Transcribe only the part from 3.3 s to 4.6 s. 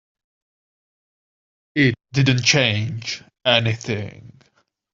anything.